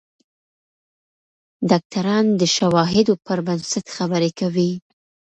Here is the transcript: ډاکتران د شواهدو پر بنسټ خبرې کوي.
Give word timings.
ډاکتران 1.69 2.25
د 2.39 2.41
شواهدو 2.55 3.13
پر 3.25 3.39
بنسټ 3.47 3.85
خبرې 3.95 4.31
کوي. 4.39 4.71